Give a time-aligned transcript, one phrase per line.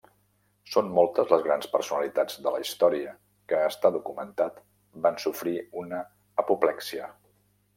[0.75, 3.13] Són moltes les grans personalitats de la història
[3.53, 4.59] que, està documentat,
[5.05, 6.01] van sofrir una
[6.47, 7.13] apoplexia.